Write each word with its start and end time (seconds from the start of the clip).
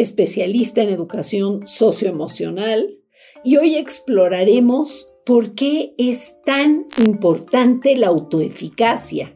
especialista 0.00 0.82
en 0.82 0.88
educación 0.88 1.66
socioemocional, 1.66 2.98
y 3.44 3.56
hoy 3.56 3.76
exploraremos 3.76 5.10
por 5.24 5.54
qué 5.54 5.94
es 5.98 6.42
tan 6.44 6.86
importante 6.98 7.96
la 7.96 8.08
autoeficacia. 8.08 9.34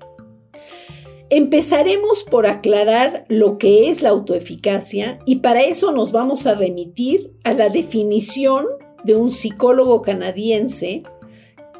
Empezaremos 1.30 2.24
por 2.24 2.46
aclarar 2.46 3.24
lo 3.28 3.59
que 3.59 3.88
es 3.88 4.02
la 4.02 4.10
autoeficacia 4.10 5.18
y 5.27 5.37
para 5.37 5.62
eso 5.62 5.90
nos 5.90 6.12
vamos 6.12 6.46
a 6.46 6.54
remitir 6.54 7.32
a 7.45 7.54
la 7.54 7.70
definición 7.70 8.66
de 9.04 9.16
un 9.16 9.30
psicólogo 9.30 10.02
canadiense 10.02 11.02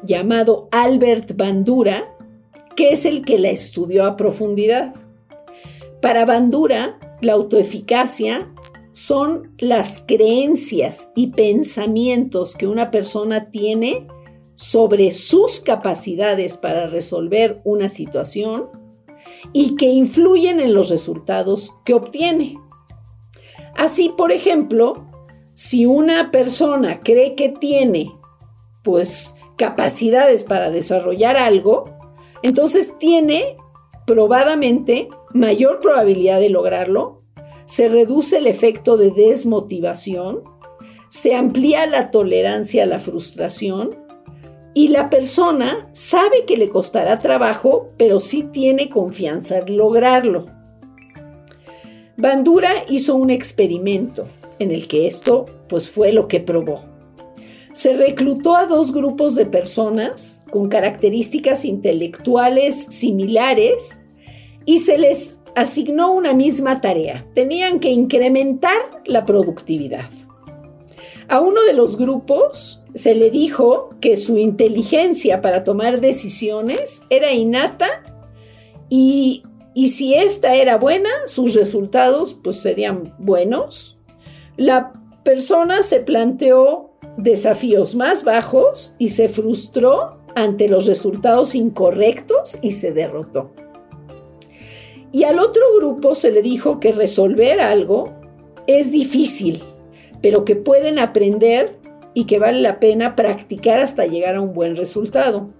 llamado 0.03 0.67
Albert 0.71 1.35
Bandura, 1.35 2.15
que 2.75 2.89
es 2.89 3.05
el 3.05 3.23
que 3.23 3.39
la 3.39 3.49
estudió 3.49 4.05
a 4.05 4.17
profundidad. 4.17 4.93
Para 6.01 6.25
Bandura, 6.25 6.99
la 7.21 7.33
autoeficacia 7.33 8.51
son 8.95 9.53
las 9.57 10.05
creencias 10.07 11.11
y 11.17 11.27
pensamientos 11.31 12.55
que 12.55 12.65
una 12.65 12.91
persona 12.91 13.49
tiene 13.51 14.07
sobre 14.55 15.11
sus 15.11 15.59
capacidades 15.59 16.55
para 16.55 16.87
resolver 16.87 17.59
una 17.65 17.89
situación 17.89 18.69
y 19.51 19.75
que 19.75 19.87
influyen 19.87 20.61
en 20.61 20.73
los 20.73 20.89
resultados 20.89 21.75
que 21.83 21.93
obtiene. 21.93 22.55
Así, 23.75 24.13
por 24.15 24.31
ejemplo, 24.31 25.05
si 25.55 25.85
una 25.85 26.31
persona 26.31 27.01
cree 27.01 27.35
que 27.35 27.49
tiene 27.49 28.15
pues 28.81 29.35
capacidades 29.57 30.45
para 30.45 30.71
desarrollar 30.71 31.35
algo, 31.35 31.89
entonces 32.43 32.97
tiene 32.97 33.57
probadamente 34.07 35.09
mayor 35.33 35.81
probabilidad 35.81 36.39
de 36.39 36.49
lograrlo, 36.49 37.14
se 37.65 37.87
reduce 37.89 38.37
el 38.37 38.47
efecto 38.47 38.97
de 38.97 39.11
desmotivación, 39.11 40.43
se 41.09 41.35
amplía 41.35 41.85
la 41.85 42.11
tolerancia 42.11 42.83
a 42.83 42.87
la 42.87 42.99
frustración 42.99 43.95
y 44.73 44.89
la 44.89 45.09
persona 45.09 45.89
sabe 45.93 46.45
que 46.45 46.57
le 46.57 46.69
costará 46.69 47.19
trabajo, 47.19 47.91
pero 47.97 48.19
sí 48.19 48.43
tiene 48.43 48.89
confianza 48.89 49.59
en 49.59 49.77
lograrlo. 49.77 50.45
Bandura 52.17 52.85
hizo 52.89 53.15
un 53.15 53.29
experimento 53.29 54.27
en 54.59 54.71
el 54.71 54.87
que 54.87 55.07
esto 55.07 55.45
pues 55.67 55.89
fue 55.89 56.11
lo 56.11 56.27
que 56.27 56.39
probó. 56.39 56.85
Se 57.73 57.93
reclutó 57.93 58.55
a 58.55 58.67
dos 58.67 58.93
grupos 58.93 59.35
de 59.35 59.45
personas 59.45 60.45
con 60.49 60.69
características 60.69 61.65
intelectuales 61.65 62.85
similares 62.89 64.05
y 64.65 64.79
se 64.79 64.97
les 64.97 65.41
asignó 65.55 66.13
una 66.13 66.33
misma 66.33 66.81
tarea. 66.81 67.25
Tenían 67.33 67.79
que 67.79 67.89
incrementar 67.89 68.77
la 69.05 69.25
productividad. 69.25 70.09
A 71.27 71.39
uno 71.39 71.61
de 71.63 71.73
los 71.73 71.97
grupos 71.97 72.83
se 72.93 73.15
le 73.15 73.31
dijo 73.31 73.89
que 73.99 74.15
su 74.15 74.37
inteligencia 74.37 75.41
para 75.41 75.63
tomar 75.63 75.99
decisiones 76.01 77.03
era 77.09 77.31
innata 77.31 78.03
y, 78.89 79.43
y 79.73 79.89
si 79.89 80.13
esta 80.13 80.55
era 80.55 80.77
buena, 80.77 81.09
sus 81.25 81.55
resultados 81.55 82.35
pues 82.35 82.57
serían 82.57 83.15
buenos. 83.17 83.97
La 84.55 84.93
persona 85.23 85.81
se 85.81 86.01
planteó 86.01 86.91
desafíos 87.17 87.95
más 87.95 88.23
bajos 88.23 88.93
y 88.99 89.09
se 89.09 89.29
frustró 89.29 90.19
ante 90.35 90.67
los 90.67 90.85
resultados 90.85 91.55
incorrectos 91.55 92.59
y 92.61 92.71
se 92.71 92.91
derrotó. 92.91 93.51
Y 95.15 95.23
al 95.23 95.39
otro 95.39 95.63
grupo 95.77 96.13
se 96.13 96.29
le 96.29 96.41
dijo 96.41 96.81
que 96.81 96.91
resolver 96.91 97.61
algo 97.61 98.13
es 98.67 98.91
difícil, 98.91 99.63
pero 100.21 100.43
que 100.43 100.57
pueden 100.57 100.99
aprender 100.99 101.79
y 102.13 102.25
que 102.25 102.37
vale 102.37 102.59
la 102.59 102.81
pena 102.81 103.15
practicar 103.15 103.79
hasta 103.79 104.07
llegar 104.07 104.35
a 104.35 104.41
un 104.41 104.51
buen 104.51 104.75
resultado. 104.75 105.53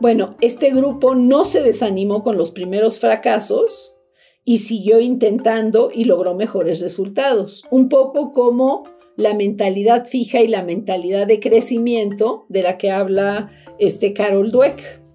Bueno, 0.00 0.34
este 0.40 0.70
grupo 0.70 1.14
no 1.14 1.44
se 1.44 1.62
desanimó 1.62 2.24
con 2.24 2.36
los 2.36 2.50
primeros 2.50 2.98
fracasos 2.98 3.96
y 4.44 4.58
siguió 4.58 4.98
intentando 4.98 5.92
y 5.94 6.02
logró 6.02 6.34
mejores 6.34 6.80
resultados. 6.80 7.62
Un 7.70 7.88
poco 7.88 8.32
como 8.32 8.82
la 9.14 9.34
mentalidad 9.34 10.06
fija 10.06 10.40
y 10.40 10.48
la 10.48 10.64
mentalidad 10.64 11.28
de 11.28 11.38
crecimiento 11.38 12.46
de 12.48 12.64
la 12.64 12.78
que 12.78 12.90
habla 12.90 13.52
este 13.78 14.12
Carol 14.12 14.50
Dweck. 14.50 15.07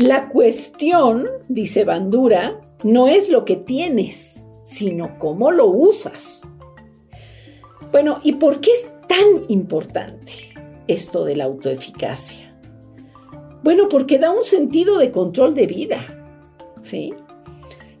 La 0.00 0.30
cuestión, 0.30 1.28
dice 1.50 1.84
Bandura, 1.84 2.58
no 2.82 3.06
es 3.06 3.28
lo 3.28 3.44
que 3.44 3.56
tienes, 3.56 4.46
sino 4.62 5.18
cómo 5.18 5.50
lo 5.50 5.66
usas. 5.66 6.48
Bueno, 7.92 8.18
¿y 8.24 8.36
por 8.36 8.62
qué 8.62 8.70
es 8.70 8.90
tan 9.06 9.44
importante 9.48 10.32
esto 10.86 11.26
de 11.26 11.36
la 11.36 11.44
autoeficacia? 11.44 12.58
Bueno, 13.62 13.90
porque 13.90 14.18
da 14.18 14.30
un 14.30 14.42
sentido 14.42 14.96
de 14.96 15.10
control 15.10 15.54
de 15.54 15.66
vida, 15.66 16.06
¿sí? 16.82 17.12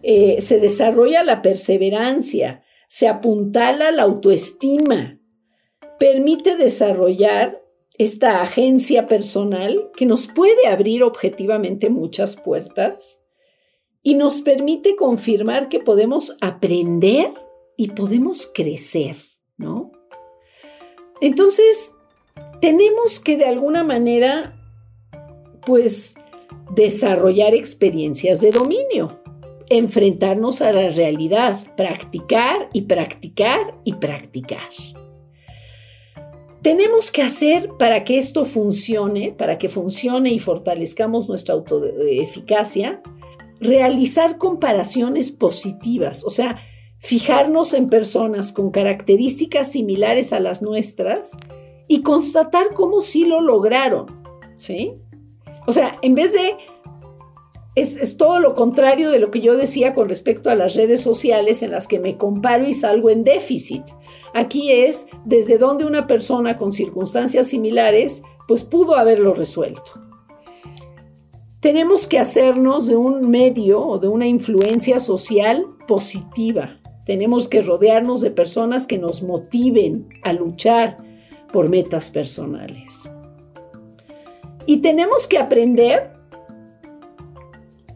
Eh, 0.02 0.40
se 0.40 0.58
desarrolla 0.58 1.22
la 1.22 1.42
perseverancia, 1.42 2.64
se 2.88 3.08
apuntala 3.08 3.90
la 3.90 4.04
autoestima, 4.04 5.18
permite 5.98 6.56
desarrollar 6.56 7.60
esta 8.00 8.40
agencia 8.40 9.06
personal 9.08 9.90
que 9.94 10.06
nos 10.06 10.26
puede 10.26 10.66
abrir 10.68 11.02
objetivamente 11.02 11.90
muchas 11.90 12.34
puertas 12.34 13.22
y 14.02 14.14
nos 14.14 14.40
permite 14.40 14.96
confirmar 14.96 15.68
que 15.68 15.80
podemos 15.80 16.38
aprender 16.40 17.34
y 17.76 17.88
podemos 17.88 18.50
crecer, 18.54 19.16
¿no? 19.58 19.92
Entonces, 21.20 21.94
tenemos 22.62 23.20
que 23.20 23.36
de 23.36 23.44
alguna 23.44 23.84
manera, 23.84 24.58
pues, 25.66 26.14
desarrollar 26.74 27.54
experiencias 27.54 28.40
de 28.40 28.50
dominio, 28.50 29.20
enfrentarnos 29.68 30.62
a 30.62 30.72
la 30.72 30.88
realidad, 30.88 31.58
practicar 31.76 32.70
y 32.72 32.80
practicar 32.82 33.78
y 33.84 33.92
practicar 33.96 34.70
tenemos 36.62 37.10
que 37.10 37.22
hacer 37.22 37.70
para 37.78 38.04
que 38.04 38.18
esto 38.18 38.44
funcione, 38.44 39.32
para 39.32 39.58
que 39.58 39.68
funcione 39.68 40.30
y 40.30 40.38
fortalezcamos 40.38 41.28
nuestra 41.28 41.54
autoeficacia, 41.54 43.02
realizar 43.60 44.38
comparaciones 44.38 45.30
positivas, 45.30 46.24
o 46.24 46.30
sea, 46.30 46.58
fijarnos 46.98 47.72
en 47.72 47.88
personas 47.88 48.52
con 48.52 48.70
características 48.70 49.72
similares 49.72 50.32
a 50.32 50.40
las 50.40 50.62
nuestras 50.62 51.36
y 51.88 52.02
constatar 52.02 52.74
cómo 52.74 53.00
sí 53.00 53.24
lo 53.24 53.40
lograron, 53.40 54.06
¿sí? 54.56 54.92
O 55.66 55.72
sea, 55.72 55.96
en 56.02 56.14
vez 56.14 56.32
de 56.32 56.56
es, 57.74 58.16
todo 58.16 58.40
lo 58.40 58.54
contrario 58.54 59.10
de 59.10 59.20
lo 59.20 59.30
que 59.30 59.40
yo 59.40 59.56
decía 59.56 59.94
con 59.94 60.08
respecto 60.08 60.50
a 60.50 60.54
las 60.54 60.74
redes 60.74 61.00
sociales 61.00 61.62
en 61.62 61.70
las 61.70 61.86
que 61.86 62.00
me 62.00 62.16
comparo 62.16 62.66
y 62.66 62.74
salgo 62.74 63.10
en 63.10 63.24
déficit. 63.24 63.84
Aquí 64.34 64.72
es 64.72 65.06
desde 65.24 65.58
donde 65.58 65.84
una 65.84 66.06
persona 66.06 66.58
con 66.58 66.72
circunstancias 66.72 67.48
similares 67.48 68.22
pues 68.48 68.64
pudo 68.64 68.96
haberlo 68.96 69.34
resuelto. 69.34 70.02
Tenemos 71.60 72.06
que 72.06 72.18
hacernos 72.18 72.86
de 72.86 72.96
un 72.96 73.30
medio 73.30 73.86
o 73.86 73.98
de 73.98 74.08
una 74.08 74.26
influencia 74.26 74.98
social 74.98 75.66
positiva. 75.86 76.80
Tenemos 77.04 77.48
que 77.48 77.62
rodearnos 77.62 78.20
de 78.20 78.30
personas 78.30 78.86
que 78.86 78.98
nos 78.98 79.22
motiven 79.22 80.08
a 80.22 80.32
luchar 80.32 80.98
por 81.52 81.68
metas 81.68 82.10
personales. 82.10 83.12
Y 84.66 84.78
tenemos 84.78 85.26
que 85.28 85.38
aprender 85.38 86.19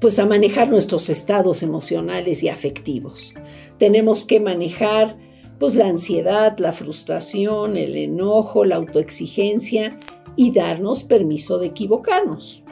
pues 0.01 0.19
a 0.19 0.27
manejar 0.27 0.69
nuestros 0.69 1.11
estados 1.11 1.63
emocionales 1.63 2.43
y 2.43 2.49
afectivos. 2.49 3.35
Tenemos 3.79 4.25
que 4.25 4.41
manejar 4.41 5.17
pues 5.59 5.77
la 5.77 5.87
ansiedad, 5.87 6.59
la 6.59 6.73
frustración, 6.73 7.77
el 7.77 7.97
enojo, 7.97 8.65
la 8.65 8.77
autoexigencia 8.77 9.99
y 10.37 10.51
darnos 10.51 11.05
permiso 11.05 11.59
de 11.59 11.67
equivocarnos. 11.67 12.65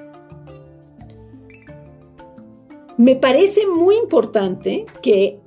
Me 2.98 3.16
parece 3.16 3.66
muy 3.66 3.96
importante 3.96 4.84
que 5.00 5.38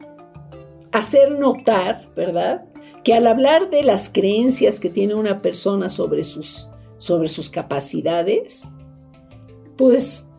hacer 0.91 1.31
notar, 1.31 2.09
¿verdad? 2.15 2.65
que 3.05 3.13
al 3.13 3.27
hablar 3.27 3.69
de 3.69 3.83
las 3.83 4.09
creencias 4.09 4.79
que 4.79 4.89
tiene 4.89 5.13
una 5.13 5.43
persona 5.43 5.89
sobre 5.89 6.23
sus, 6.23 6.69
sobre 6.97 7.29
sus 7.29 7.51
capacidades, 7.51 8.73
pues 9.77 10.31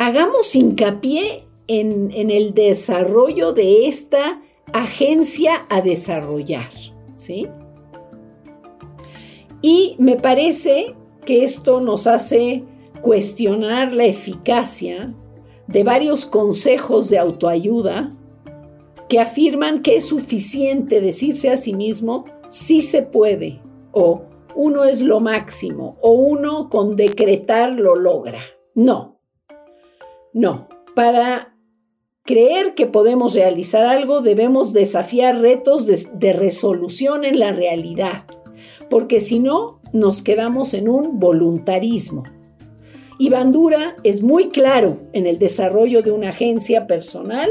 hagamos 0.00 0.56
hincapié 0.56 1.46
en, 1.66 2.10
el 2.30 2.54
desarrollo 2.54 3.52
de 3.52 3.86
esta 3.86 4.40
agencia 4.72 5.66
a 5.68 5.82
desarrollar, 5.82 6.70
¿sí? 7.14 7.46
Y 9.60 9.96
me 9.98 10.16
parece 10.16 10.94
que 11.26 11.44
esto 11.44 11.82
nos 11.82 12.06
hace 12.06 12.64
cuestionar 13.02 13.92
la 13.92 14.06
eficacia 14.06 15.14
de 15.66 15.84
varios 15.84 16.24
consejos 16.24 17.10
de 17.10 17.18
autoayuda 17.18 18.16
que 19.06 19.20
afirman 19.20 19.82
que 19.82 19.96
es 19.96 20.06
suficiente 20.06 21.02
decirse 21.02 21.50
a 21.50 21.58
sí 21.58 21.74
mismo 21.74 22.24
sí 22.48 22.80
se 22.80 23.02
puede 23.02 23.60
o 23.92 24.22
uno 24.54 24.84
es 24.84 25.02
lo 25.02 25.20
máximo 25.20 25.98
o 26.00 26.12
uno 26.12 26.70
con 26.70 26.96
decretar 26.96 27.72
lo 27.72 27.96
logra. 27.96 28.40
No, 28.74 29.19
no. 30.32 30.68
Para 30.94 31.54
creer 32.24 32.74
que 32.74 32.86
podemos 32.86 33.34
realizar 33.34 33.84
algo 33.84 34.20
debemos 34.20 34.72
desafiar 34.72 35.40
retos 35.40 35.86
de, 35.86 36.32
resolución 36.32 37.24
en 37.24 37.38
la 37.38 37.52
realidad, 37.52 38.24
porque 38.88 39.20
si 39.20 39.38
no 39.38 39.80
nos 39.92 40.22
quedamos 40.22 40.74
en 40.74 40.88
un 40.88 41.18
voluntarismo. 41.18 42.24
Y 43.18 43.28
Bandura 43.28 43.96
es 44.02 44.22
muy 44.22 44.48
claro 44.48 45.00
en 45.12 45.26
el 45.26 45.38
desarrollo 45.38 46.02
de 46.02 46.10
una 46.10 46.30
agencia 46.30 46.86
personal, 46.86 47.50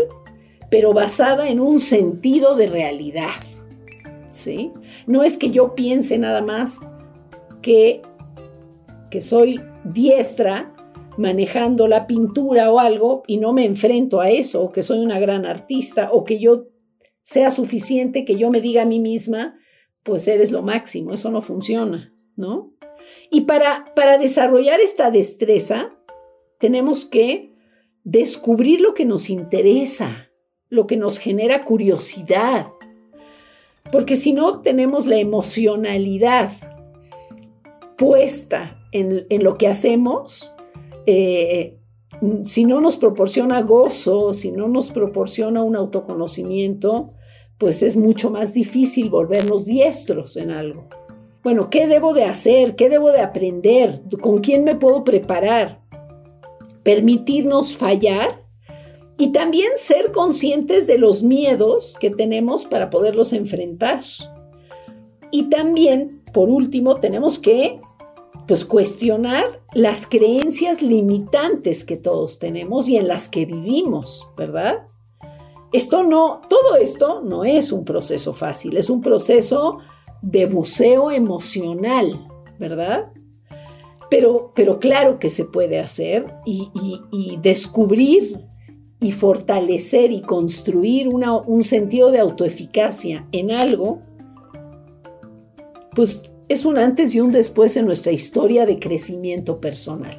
pero 0.71 0.93
basada 0.93 1.49
en 1.49 1.59
un 1.59 1.79
sentido 1.79 2.55
de 2.55 2.67
realidad. 2.67 3.29
¿Sí? 4.29 4.71
No 5.07 5.23
es 5.23 5.37
que 5.37 5.49
yo 5.49 5.75
piense 5.75 6.17
nada 6.17 6.41
más 6.41 6.79
que, 7.61 8.01
que 9.11 9.21
soy 9.21 9.59
diestra 9.83 10.73
manejando 11.19 11.87
la 11.89 12.07
pintura 12.07 12.71
o 12.71 12.79
algo 12.79 13.23
y 13.27 13.37
no 13.37 13.51
me 13.51 13.65
enfrento 13.65 14.21
a 14.21 14.29
eso, 14.29 14.63
o 14.63 14.71
que 14.71 14.83
soy 14.83 14.99
una 14.99 15.19
gran 15.19 15.45
artista, 15.45 16.09
o 16.11 16.23
que 16.23 16.39
yo 16.39 16.67
sea 17.23 17.51
suficiente 17.51 18.23
que 18.23 18.37
yo 18.37 18.49
me 18.49 18.61
diga 18.61 18.83
a 18.83 18.85
mí 18.85 18.99
misma, 18.99 19.59
pues 20.03 20.27
eres 20.29 20.51
lo 20.51 20.63
máximo, 20.63 21.13
eso 21.13 21.29
no 21.29 21.41
funciona, 21.41 22.13
¿no? 22.37 22.73
Y 23.29 23.41
para, 23.41 23.93
para 23.95 24.17
desarrollar 24.17 24.79
esta 24.79 25.11
destreza, 25.11 25.93
tenemos 26.57 27.05
que 27.05 27.53
descubrir 28.05 28.79
lo 28.79 28.93
que 28.93 29.03
nos 29.03 29.29
interesa, 29.29 30.29
lo 30.69 30.87
que 30.87 30.95
nos 30.95 31.19
genera 31.19 31.65
curiosidad. 31.65 32.67
Porque 33.91 34.15
si 34.15 34.31
no 34.31 34.61
tenemos 34.61 35.05
la 35.05 35.17
emocionalidad 35.17 36.53
puesta 37.97 38.79
en, 38.91 39.25
lo 39.43 39.57
que 39.57 39.67
hacemos, 39.67 40.53
eh, 41.09 41.79
si 42.43 42.65
no 42.65 42.81
nos 42.81 42.97
proporciona 42.97 43.61
gozo, 43.61 44.33
si 44.33 44.51
no 44.51 44.67
nos 44.67 44.91
proporciona 44.91 45.63
un 45.63 45.75
autoconocimiento, 45.75 47.11
pues 47.57 47.83
es 47.83 47.97
mucho 47.97 48.29
más 48.31 48.53
difícil 48.53 49.09
volvernos 49.09 49.65
diestros 49.65 50.37
en 50.37 50.51
algo. 50.51 50.87
Bueno, 51.43 51.69
¿qué 51.69 51.87
debo 51.87 52.13
de 52.13 52.25
hacer? 52.25 52.75
¿Qué 52.75 52.89
debo 52.89 53.11
de 53.11 53.21
aprender? 53.21 54.01
¿Con 54.21 54.39
quién 54.39 54.63
me 54.63 54.75
puedo 54.75 55.03
preparar? 55.03 55.81
Permitirnos 56.83 57.75
fallar 57.75 58.43
y 59.17 59.31
también 59.31 59.71
ser 59.75 60.11
conscientes 60.11 60.87
de 60.87 60.97
los 60.97 61.23
miedos 61.23 61.97
que 61.99 62.09
tenemos 62.09 62.65
para 62.65 62.89
poderlos 62.89 63.33
enfrentar. 63.33 64.01
Y 65.31 65.43
también, 65.43 66.21
por 66.33 66.49
último, 66.49 66.97
tenemos 66.97 67.39
que 67.39 67.79
pues 68.49 68.65
cuestionar 68.65 69.61
las 69.75 70.07
creencias 70.07 70.81
limitantes 70.81 71.83
que 71.85 71.97
todos 71.97 72.39
tenemos 72.39 72.89
y 72.89 72.97
en 72.97 73.07
las 73.07 73.29
que 73.29 73.45
vivimos, 73.45 74.27
¿verdad? 74.35 74.87
Esto 75.71 76.01
no, 76.01 76.41
todo 76.49 76.75
esto 76.77 77.21
no 77.21 77.45
es 77.45 77.71
un 77.71 77.85
proceso 77.85 78.33
fácil, 78.33 78.77
es 78.77 78.89
un 78.89 79.01
proceso 79.01 79.81
de 80.23 80.47
buceo 80.47 81.11
emocional, 81.11 82.27
¿verdad? 82.57 83.11
Pero, 84.09 84.51
pero 84.55 84.79
claro 84.79 85.19
que 85.19 85.29
se 85.29 85.45
puede 85.45 85.77
hacer 85.77 86.33
y, 86.43 87.37
descubrir 87.43 88.35
y 88.99 89.11
fortalecer 89.11 90.11
y 90.11 90.21
construir 90.21 91.07
un 91.07 91.61
sentido 91.61 92.09
de 92.09 92.17
autoeficacia 92.17 93.27
en 93.31 93.51
algo, 93.51 94.01
pues 95.93 96.28
es 96.49 96.65
un 96.65 96.79
antes 96.79 97.13
y 97.13 97.21
un 97.21 97.31
después 97.31 97.77
en 97.77 97.85
nuestra 97.85 98.11
historia 98.11 98.65
de 98.65 98.79
crecimiento 98.79 99.61
personal. 99.61 100.17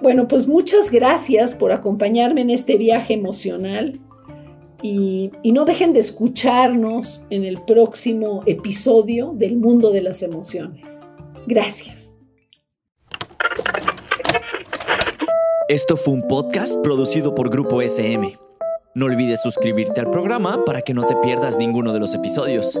Bueno, 0.00 0.26
pues 0.26 0.48
muchas 0.48 0.90
gracias 0.90 1.54
por 1.54 1.72
acompañarme 1.72 2.40
en 2.40 2.48
este 2.50 2.78
viaje 2.78 3.12
emocional 3.14 4.00
y, 4.82 5.30
no 5.44 5.66
dejen 5.66 5.92
de 5.92 6.00
escucharnos 6.00 7.26
en 7.28 7.44
el 7.44 7.62
próximo 7.62 8.42
episodio 8.46 9.32
del 9.34 9.56
mundo 9.56 9.92
de 9.92 10.00
las 10.00 10.22
emociones. 10.22 11.10
Gracias. 11.46 12.16
Esto 15.68 15.98
fue 15.98 16.14
un 16.14 16.26
podcast 16.26 16.82
producido 16.82 17.34
por 17.34 17.50
Grupo 17.50 17.82
SM. 17.82 18.36
No 18.94 19.04
olvides 19.04 19.42
suscribirte 19.42 20.00
al 20.00 20.10
programa 20.10 20.64
para 20.64 20.80
que 20.80 20.94
no 20.94 21.04
te 21.04 21.14
pierdas 21.16 21.58
ninguno 21.58 21.92
de 21.92 22.00
los 22.00 22.14
episodios. 22.14 22.80